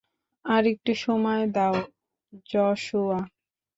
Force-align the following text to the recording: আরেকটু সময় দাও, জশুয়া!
আরেকটু 0.45 0.91
সময় 1.03 1.43
দাও, 1.55 1.75
জশুয়া! 2.49 3.19